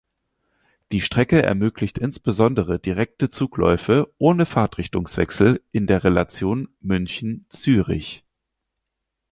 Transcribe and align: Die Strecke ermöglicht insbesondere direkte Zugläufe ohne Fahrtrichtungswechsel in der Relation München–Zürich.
Die 0.91 1.01
Strecke 1.01 1.43
ermöglicht 1.43 1.99
insbesondere 1.99 2.79
direkte 2.79 3.29
Zugläufe 3.29 4.11
ohne 4.17 4.47
Fahrtrichtungswechsel 4.47 5.61
in 5.71 5.85
der 5.85 6.03
Relation 6.03 6.69
München–Zürich. 6.79 8.23